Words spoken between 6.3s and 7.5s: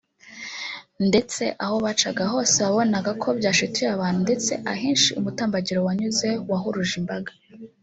wahuruje imbaga